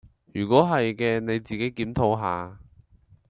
[0.33, 2.57] 如果係既你自己檢討下